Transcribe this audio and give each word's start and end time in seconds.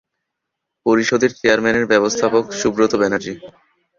পরিষদের 0.85 1.31
চেয়ারম্যানের 1.39 1.85
ব্যবস্থাপক 1.91 2.43
সুব্রত 2.59 2.91
ব্যানার্জি। 3.01 3.33